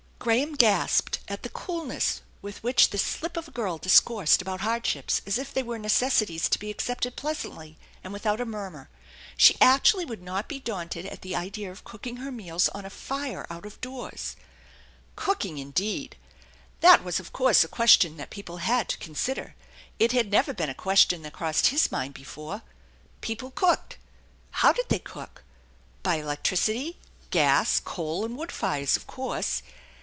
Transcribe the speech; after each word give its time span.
Graham 0.23 0.53
gasped 0.53 1.17
at 1.27 1.41
the 1.41 1.49
coolness 1.49 2.21
with 2.43 2.61
which 2.61 2.91
this 2.91 3.01
slip 3.03 3.37
of 3.37 3.47
a 3.47 3.51
girl 3.51 3.79
discoursed 3.79 4.39
about 4.39 4.61
hardships 4.61 5.19
as 5.25 5.39
if 5.39 5.51
they 5.51 5.63
were 5.63 5.79
necessities 5.79 6.47
to 6.49 6.59
be 6.59 6.69
accepted 6.69 7.15
pleasantly 7.15 7.75
and 8.03 8.13
without 8.13 8.39
a 8.39 8.45
murmur. 8.45 8.87
She 9.35 9.57
actually 9.59 10.05
would 10.05 10.21
not 10.21 10.47
be 10.47 10.59
daunted 10.59 11.07
at 11.07 11.23
the 11.23 11.35
idea 11.35 11.71
of 11.71 11.83
cooking 11.83 12.17
her 12.17 12.31
meals 12.31 12.69
on 12.69 12.85
a 12.85 12.91
fire 12.91 13.47
78 13.47 13.47
THE 13.47 13.47
ENCHANTED 13.47 13.49
BARNT 13.57 13.63
out 13.65 13.65
of 13.65 13.81
doors! 13.81 14.35
Cooking 15.15 15.57
indeed! 15.57 16.17
That 16.81 17.03
was 17.03 17.19
of 17.19 17.33
course 17.33 17.63
a 17.63 17.67
question 17.67 18.17
that 18.17 18.29
people 18.29 18.57
had 18.57 18.89
to 18.89 18.99
consider. 18.99 19.55
It 19.97 20.11
had 20.11 20.29
never 20.29 20.53
been 20.53 20.69
a 20.69 20.75
question 20.75 21.23
that 21.23 21.33
crossed 21.33 21.65
his 21.67 21.91
mind 21.91 22.13
before. 22.13 22.61
People 23.21 23.49
cooked 23.49 23.97
how 24.51 24.71
did 24.71 24.87
they 24.89 24.99
cook? 24.99 25.43
By 26.03 26.17
electricity, 26.17 26.99
gas, 27.31 27.79
coal 27.79 28.23
and 28.23 28.37
wood 28.37 28.51
fires, 28.51 28.95
of 28.95 29.07
course. 29.07 29.63